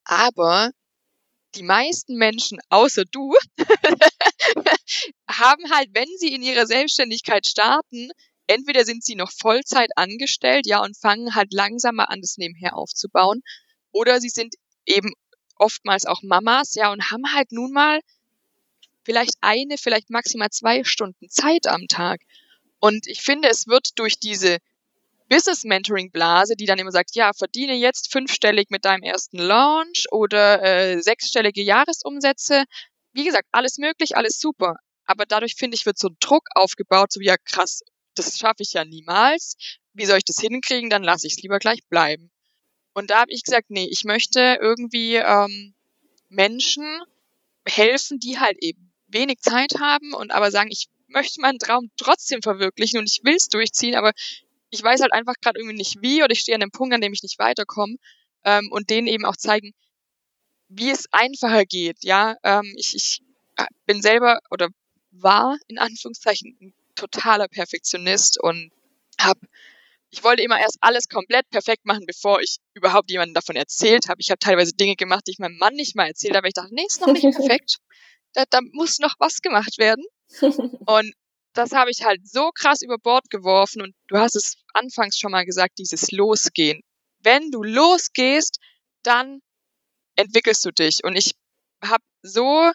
[0.04, 0.72] Aber
[1.56, 3.34] die meisten Menschen, außer du,
[5.30, 8.10] haben halt, wenn sie in ihrer Selbstständigkeit starten,
[8.48, 13.42] entweder sind sie noch Vollzeit angestellt, ja, und fangen halt langsamer an, das nebenher aufzubauen,
[13.92, 15.14] oder sie sind eben
[15.56, 18.00] oftmals auch Mamas, ja, und haben halt nun mal
[19.04, 22.22] vielleicht eine, vielleicht maximal zwei Stunden Zeit am Tag.
[22.80, 24.58] Und ich finde, es wird durch diese
[25.32, 30.08] Business Mentoring Blase, die dann immer sagt, ja, verdiene jetzt fünfstellig mit deinem ersten Launch
[30.12, 32.66] oder äh, sechsstellige Jahresumsätze.
[33.14, 34.76] Wie gesagt, alles möglich, alles super.
[35.06, 37.82] Aber dadurch finde ich, wird so ein Druck aufgebaut, so wie ja krass,
[38.14, 39.56] das schaffe ich ja niemals.
[39.94, 40.90] Wie soll ich das hinkriegen?
[40.90, 42.30] Dann lasse ich es lieber gleich bleiben.
[42.94, 45.74] Und da habe ich gesagt, nee, ich möchte irgendwie ähm,
[46.28, 46.84] Menschen
[47.66, 52.42] helfen, die halt eben wenig Zeit haben und aber sagen, ich möchte meinen Traum trotzdem
[52.42, 54.12] verwirklichen und ich will es durchziehen, aber
[54.72, 57.02] ich weiß halt einfach gerade irgendwie nicht wie oder ich stehe an einem Punkt, an
[57.02, 57.96] dem ich nicht weiterkomme
[58.44, 59.74] ähm, und denen eben auch zeigen,
[60.70, 61.98] wie es einfacher geht.
[62.04, 63.22] Ja, ähm, ich, ich
[63.58, 64.70] äh, bin selber oder
[65.12, 68.72] war in Anführungszeichen ein totaler Perfektionist und
[69.20, 69.42] habe
[70.14, 74.20] ich wollte immer erst alles komplett perfekt machen, bevor ich überhaupt jemandem davon erzählt habe.
[74.20, 76.50] Ich habe teilweise Dinge gemacht, die ich meinem Mann nicht mal erzählt habe.
[76.50, 77.78] Ich dachte, nee, ist noch nicht perfekt.
[78.34, 80.04] Da, da muss noch was gemacht werden.
[80.42, 81.14] Und
[81.54, 85.32] das habe ich halt so krass über Bord geworfen und du hast es anfangs schon
[85.32, 86.82] mal gesagt, dieses Losgehen.
[87.20, 88.60] Wenn du losgehst,
[89.04, 89.42] dann
[90.16, 91.04] entwickelst du dich.
[91.04, 91.34] Und ich
[91.84, 92.72] habe so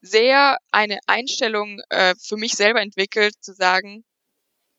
[0.00, 4.04] sehr eine Einstellung äh, für mich selber entwickelt, zu sagen,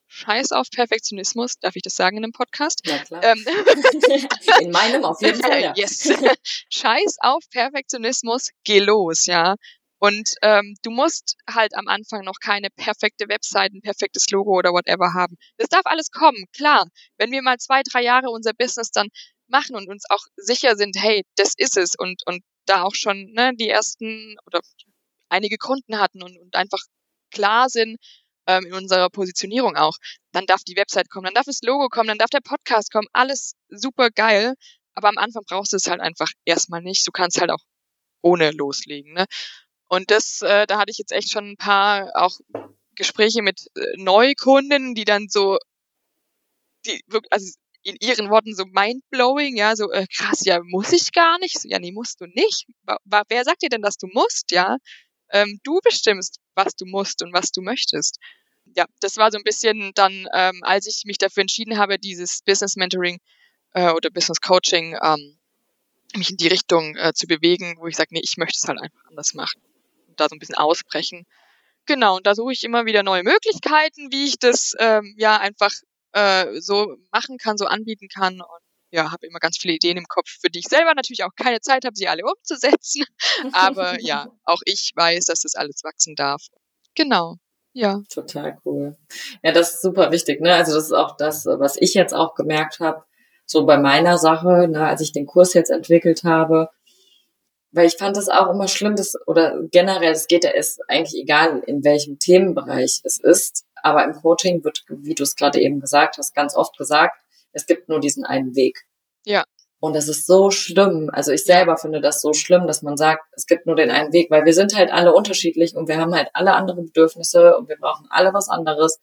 [0.10, 2.82] Scheiß auf Perfektionismus, darf ich das sagen in einem Podcast?
[2.86, 3.24] Ja, klar.
[3.24, 3.46] Ähm,
[4.62, 5.62] in meinem auf jeden Fall.
[5.62, 5.74] Ja.
[5.76, 6.10] Yes.
[6.72, 9.56] Scheiß auf Perfektionismus, geh los, ja.
[10.00, 14.72] Und ähm, du musst halt am Anfang noch keine perfekte Website, ein perfektes Logo oder
[14.72, 15.38] whatever haben.
[15.58, 16.88] Das darf alles kommen, klar.
[17.18, 19.08] Wenn wir mal zwei, drei Jahre unser Business dann
[19.48, 23.32] machen und uns auch sicher sind, hey, das ist es und, und da auch schon
[23.32, 24.62] ne, die ersten oder
[25.30, 26.80] einige Kunden hatten und, und einfach
[27.32, 27.98] klar sind
[28.48, 29.96] ähm, in unserer Positionierung auch,
[30.32, 33.08] dann darf die Website kommen, dann darf das Logo kommen, dann darf der Podcast kommen,
[33.14, 34.54] alles super geil.
[34.96, 37.06] Aber am Anfang brauchst du es halt einfach erstmal nicht.
[37.08, 37.64] Du kannst halt auch
[38.24, 39.14] ohne loslegen.
[39.14, 39.26] Ne?
[39.88, 42.40] Und das, äh, da hatte ich jetzt echt schon ein paar auch
[42.96, 45.58] Gespräche mit äh, Neukunden, die dann so,
[46.86, 51.14] die wirklich, also in ihren Worten so mindblowing, ja, so äh, krass, ja, muss ich
[51.14, 51.58] gar nicht.
[51.60, 52.66] So, ja, nee, musst du nicht.
[53.06, 54.78] Wer sagt dir denn, dass du musst, ja?
[55.32, 58.20] Ähm, du bestimmst, was du musst und was du möchtest.
[58.76, 62.42] Ja, das war so ein bisschen dann, ähm, als ich mich dafür entschieden habe, dieses
[62.42, 63.20] Business Mentoring
[63.74, 65.38] äh, oder Business Coaching ähm,
[66.16, 68.82] mich in die Richtung äh, zu bewegen, wo ich sage, nee, ich möchte es halt
[68.82, 69.62] einfach anders machen
[70.18, 71.26] da so ein bisschen ausbrechen.
[71.86, 75.72] Genau, und da suche ich immer wieder neue Möglichkeiten, wie ich das ähm, ja einfach
[76.12, 78.42] äh, so machen kann, so anbieten kann.
[78.42, 81.36] Und ja, habe immer ganz viele Ideen im Kopf, für die ich selber natürlich auch
[81.36, 83.06] keine Zeit habe, sie alle umzusetzen.
[83.54, 86.42] Aber ja, auch ich weiß, dass das alles wachsen darf.
[86.96, 87.38] Genau.
[87.74, 88.02] Ja.
[88.10, 88.98] Total cool.
[89.44, 90.56] Ja, das ist super wichtig, ne?
[90.56, 93.04] Also das ist auch das, was ich jetzt auch gemerkt habe,
[93.46, 96.70] so bei meiner Sache, ne, als ich den Kurs jetzt entwickelt habe,
[97.72, 101.22] weil ich fand das auch immer schlimm, dass, oder generell, es geht ja, ist eigentlich
[101.22, 105.80] egal, in welchem Themenbereich es ist, aber im Coaching wird, wie du es gerade eben
[105.80, 107.18] gesagt hast, ganz oft gesagt,
[107.52, 108.86] es gibt nur diesen einen Weg.
[109.26, 109.44] Ja.
[109.80, 111.10] Und das ist so schlimm.
[111.12, 114.12] Also ich selber finde das so schlimm, dass man sagt, es gibt nur den einen
[114.12, 117.70] Weg, weil wir sind halt alle unterschiedlich und wir haben halt alle andere Bedürfnisse und
[117.70, 119.00] wir brauchen alle was anderes.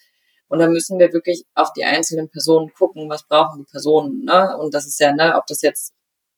[0.48, 4.24] Und da müssen wir wirklich auf die einzelnen Personen gucken, was brauchen die Personen.
[4.24, 4.56] Ne?
[4.58, 5.94] Und das ist ja, ne, ob das jetzt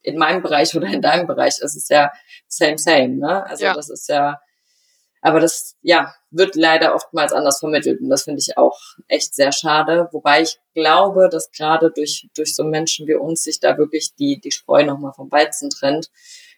[0.07, 2.12] in meinem Bereich oder in deinem Bereich ist, ist ja
[2.47, 3.16] same, same.
[3.16, 3.45] Ne?
[3.47, 3.75] Also ja.
[3.75, 4.40] das ist ja,
[5.21, 8.01] aber das, ja, wird leider oftmals anders vermittelt.
[8.01, 10.09] Und das finde ich auch echt sehr schade.
[10.12, 14.40] Wobei ich glaube, dass gerade durch, durch so Menschen wie uns sich da wirklich die,
[14.40, 16.11] die Spreu nochmal vom Weizen trennt,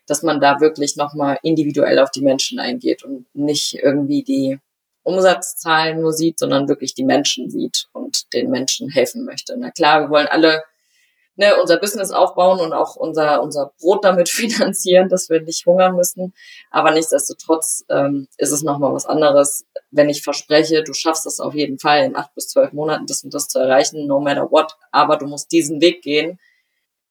[0.06, 4.58] dass man da wirklich nochmal individuell auf die Menschen eingeht und nicht irgendwie die
[5.04, 9.56] Umsatzzahlen nur sieht, sondern wirklich die Menschen sieht und den Menschen helfen möchte.
[9.56, 10.62] Na klar, wir wollen alle
[11.38, 15.96] ne, unser Business aufbauen und auch unser, unser Brot damit finanzieren, dass wir nicht hungern
[15.96, 16.34] müssen.
[16.70, 21.54] Aber nichtsdestotrotz ähm, ist es nochmal was anderes, wenn ich verspreche, du schaffst es auf
[21.54, 24.76] jeden Fall in acht bis zwölf Monaten, das und das zu erreichen, no matter what,
[24.90, 26.38] aber du musst diesen Weg gehen,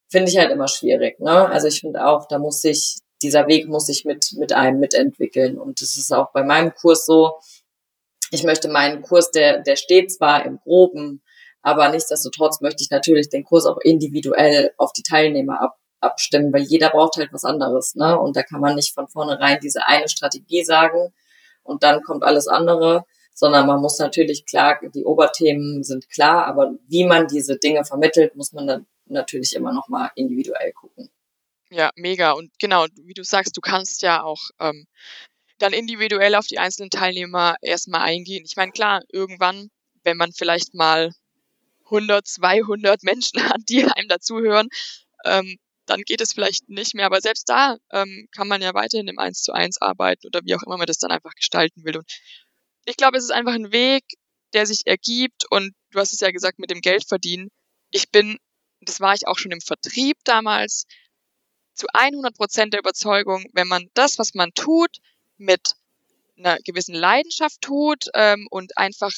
[0.08, 1.18] finde ich halt immer schwierig.
[1.20, 1.48] Ne?
[1.48, 5.58] Also ich finde auch, da muss sich, dieser Weg muss sich mit, mit einem mitentwickeln.
[5.58, 7.38] Und das ist auch bei meinem Kurs so.
[8.30, 11.22] Ich möchte meinen Kurs, der, der steht zwar im Groben
[11.62, 16.62] aber nichtsdestotrotz möchte ich natürlich den Kurs auch individuell auf die Teilnehmer ab, abstimmen, weil
[16.62, 17.94] jeder braucht halt was anderes.
[17.94, 18.18] Ne?
[18.18, 21.12] Und da kann man nicht von vornherein diese eine Strategie sagen
[21.62, 26.72] und dann kommt alles andere, sondern man muss natürlich klar, die Oberthemen sind klar, aber
[26.88, 31.10] wie man diese Dinge vermittelt, muss man dann natürlich immer noch mal individuell gucken.
[31.70, 32.32] Ja, mega.
[32.32, 34.86] Und genau, wie du sagst, du kannst ja auch ähm,
[35.58, 38.44] dann individuell auf die einzelnen Teilnehmer erstmal eingehen.
[38.46, 39.68] Ich meine, klar, irgendwann,
[40.02, 41.12] wenn man vielleicht mal
[41.90, 44.68] 100, 200 Menschen hat, die einem dazuhören,
[45.24, 47.06] ähm, dann geht es vielleicht nicht mehr.
[47.06, 50.54] Aber selbst da ähm, kann man ja weiterhin im 1 zu 1 arbeiten oder wie
[50.54, 51.96] auch immer man das dann einfach gestalten will.
[51.96, 52.10] Und
[52.84, 54.04] ich glaube, es ist einfach ein Weg,
[54.52, 57.50] der sich ergibt und du hast es ja gesagt mit dem Geld verdienen.
[57.90, 58.38] Ich bin,
[58.80, 60.86] das war ich auch schon im Vertrieb damals,
[61.74, 64.96] zu 100 Prozent der Überzeugung, wenn man das, was man tut,
[65.36, 65.74] mit
[66.36, 69.12] einer gewissen Leidenschaft tut ähm, und einfach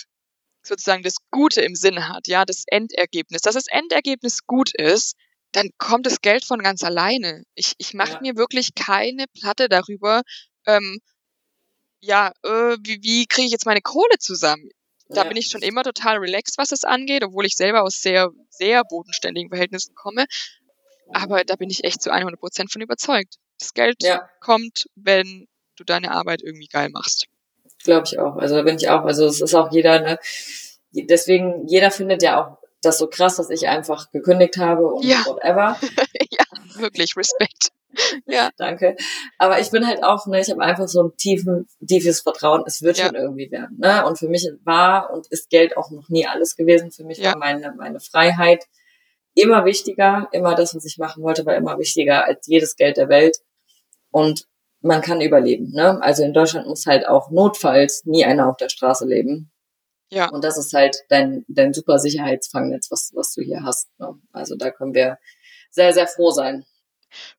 [0.62, 5.16] sozusagen das Gute im Sinn hat, ja, das Endergebnis, dass das Endergebnis gut ist,
[5.52, 7.44] dann kommt das Geld von ganz alleine.
[7.54, 8.20] Ich, ich mache ja.
[8.20, 10.22] mir wirklich keine Platte darüber,
[10.66, 11.00] ähm,
[12.00, 14.68] ja, äh, wie, wie kriege ich jetzt meine Kohle zusammen?
[15.08, 15.28] Da ja.
[15.28, 18.84] bin ich schon immer total relaxed, was das angeht, obwohl ich selber aus sehr, sehr
[18.84, 20.26] bodenständigen Verhältnissen komme.
[21.12, 23.36] Aber da bin ich echt zu 100 Prozent von überzeugt.
[23.58, 24.28] Das Geld ja.
[24.40, 27.26] kommt, wenn du deine Arbeit irgendwie geil machst.
[27.84, 28.36] Glaube ich auch.
[28.36, 29.04] Also da bin ich auch.
[29.04, 30.18] Also es ist auch jeder, ne?
[30.92, 35.24] Deswegen, jeder findet ja auch das so krass, dass ich einfach gekündigt habe und ja.
[35.26, 35.76] whatever.
[36.30, 36.44] ja,
[36.80, 37.70] wirklich, Respekt.
[38.26, 38.50] ja.
[38.56, 38.96] Danke.
[39.38, 42.82] Aber ich bin halt auch, ne, ich habe einfach so ein tiefen, tiefes Vertrauen, es
[42.82, 43.06] wird ja.
[43.06, 43.78] schon irgendwie werden.
[43.78, 44.04] Ne?
[44.06, 46.90] Und für mich war und ist Geld auch noch nie alles gewesen.
[46.90, 47.32] Für mich ja.
[47.32, 48.64] war meine, meine Freiheit
[49.34, 53.08] immer wichtiger, immer das, was ich machen wollte, war immer wichtiger als jedes Geld der
[53.08, 53.38] Welt.
[54.10, 54.46] Und
[54.82, 55.72] man kann überleben.
[55.72, 56.00] Ne?
[56.02, 59.50] Also in Deutschland muss halt auch notfalls nie einer auf der Straße leben.
[60.10, 60.28] Ja.
[60.30, 63.88] Und das ist halt dein, dein super Sicherheitsfangnetz, was, was du hier hast.
[63.98, 64.18] Ne?
[64.32, 65.18] Also da können wir
[65.70, 66.64] sehr, sehr froh sein.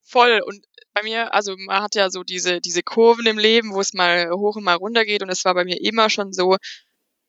[0.02, 0.42] Voll.
[0.46, 3.94] Und bei mir, also man hat ja so diese, diese Kurven im Leben, wo es
[3.94, 5.24] mal hoch und mal runter geht.
[5.24, 6.58] Und es war bei mir immer schon so,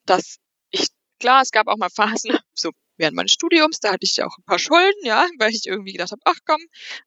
[0.07, 0.39] dass
[0.71, 4.27] ich, klar, es gab auch mal Phasen, so während meines Studiums, da hatte ich ja
[4.27, 6.61] auch ein paar Schulden, ja, weil ich irgendwie gedacht habe, ach komm,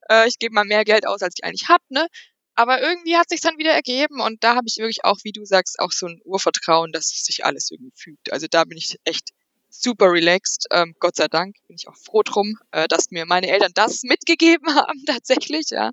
[0.09, 2.07] äh, ich gebe mal mehr Geld aus, als ich eigentlich hab, ne?
[2.55, 5.43] Aber irgendwie hat sich dann wieder ergeben und da habe ich wirklich auch, wie du
[5.45, 8.31] sagst, auch so ein Urvertrauen, dass sich alles irgendwie fügt.
[8.31, 9.31] Also da bin ich echt
[9.69, 10.67] super relaxed.
[10.71, 14.03] Ähm, Gott sei Dank bin ich auch froh drum, äh, dass mir meine Eltern das
[14.03, 15.69] mitgegeben haben tatsächlich.
[15.69, 15.91] Ja,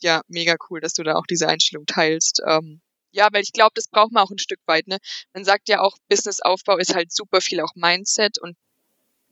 [0.00, 2.40] ja, mega cool, dass du da auch diese Einstellung teilst.
[2.46, 2.80] Ähm,
[3.12, 4.86] ja, weil ich glaube, das braucht man auch ein Stück weit.
[4.86, 4.98] Ne?
[5.34, 8.56] Man sagt ja auch, Businessaufbau ist halt super viel auch Mindset und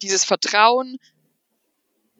[0.03, 0.97] dieses Vertrauen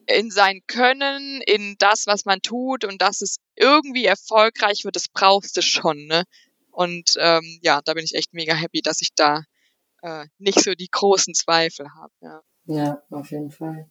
[0.09, 5.07] in sein Können, in das, was man tut und dass es irgendwie erfolgreich wird, das
[5.07, 6.05] brauchst du schon.
[6.07, 6.23] Ne?
[6.71, 9.43] Und ähm, ja, da bin ich echt mega happy, dass ich da
[10.01, 12.13] äh, nicht so die großen Zweifel habe.
[12.21, 12.41] Ja.
[12.65, 13.89] ja, auf jeden Fall.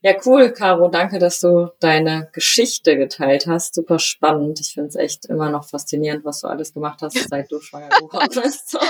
[0.00, 0.88] Ja, cool, Caro.
[0.88, 3.74] Danke, dass du deine Geschichte geteilt hast.
[3.74, 4.60] Super spannend.
[4.60, 7.88] Ich finde es echt immer noch faszinierend, was du alles gemacht hast, seit du schwanger
[7.88, 8.76] geworden bist.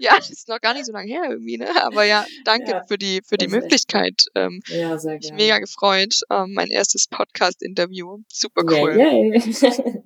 [0.00, 1.68] Ja, das ist noch gar nicht so lange her irgendwie, ne?
[1.82, 4.24] Aber ja, danke ja, für die für die Möglichkeit.
[4.34, 5.26] Ähm, ja, sehr gerne.
[5.26, 6.20] Ich mega gefreut.
[6.30, 8.18] Ähm, mein erstes Podcast-Interview.
[8.28, 8.96] Super cool.
[8.96, 9.12] Yeah,
[9.62, 10.02] yeah.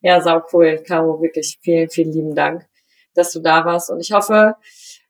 [0.00, 1.20] ja, sau cool, Caro.
[1.20, 2.66] Wirklich vielen, vielen lieben Dank,
[3.14, 3.90] dass du da warst.
[3.90, 4.56] Und ich hoffe,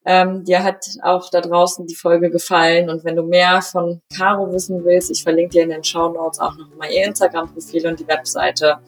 [0.04, 4.52] ähm, dir hat auch da draußen die Folge gefallen und wenn du mehr von Caro
[4.52, 8.08] wissen willst, ich verlinke dir in den Show Notes auch nochmal ihr Instagram-Profil und die
[8.08, 8.78] Webseite.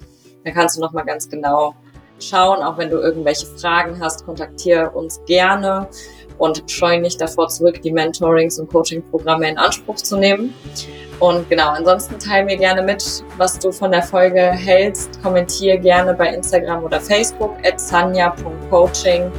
[0.45, 1.75] Da kannst du nochmal ganz genau
[2.19, 2.63] schauen.
[2.63, 5.89] Auch wenn du irgendwelche Fragen hast, kontaktiere uns gerne
[6.39, 10.53] und scheue nicht davor zurück, die Mentorings und Coaching-Programme in Anspruch zu nehmen.
[11.21, 15.23] Und genau, ansonsten teile mir gerne mit, was du von der Folge hältst.
[15.23, 19.31] Kommentiere gerne bei Instagram oder Facebook at sanja.coaching.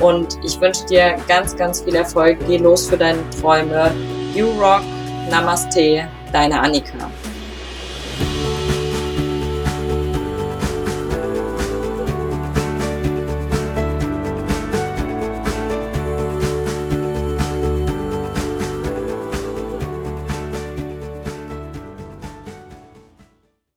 [0.00, 2.38] Und ich wünsche dir ganz, ganz viel Erfolg.
[2.46, 3.92] Geh los für deine Träume.
[4.34, 4.82] You rock.
[5.30, 6.08] Namaste.
[6.32, 7.10] Deine Annika.